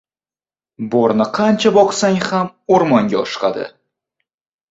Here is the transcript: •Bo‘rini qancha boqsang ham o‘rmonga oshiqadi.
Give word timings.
•Bo‘rini 0.93 1.25
qancha 1.35 1.71
boqsang 1.75 2.17
ham 2.29 2.49
o‘rmonga 2.77 3.19
oshiqadi. 3.21 3.67